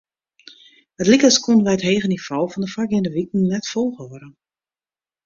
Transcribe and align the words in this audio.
It 0.97 1.07
like 1.11 1.23
as 1.29 1.37
koene 1.43 1.63
wy 1.67 1.73
it 1.77 1.85
hege 1.87 2.07
nivo 2.09 2.39
fan 2.51 2.63
de 2.63 2.69
foargeande 2.73 3.09
wiken 3.15 3.41
net 3.51 3.65
folhâlde. 3.73 4.27